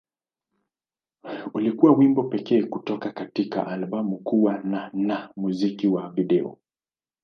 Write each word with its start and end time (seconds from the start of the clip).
Ulikuwa 1.53 1.91
wimbo 1.91 2.23
pekee 2.23 2.63
kutoka 2.63 3.11
katika 3.11 3.67
albamu 3.67 4.17
kuwa 4.17 4.57
na 4.59 4.89
na 4.93 5.29
muziki 5.35 5.87
wa 5.87 6.09
video. 6.09 6.57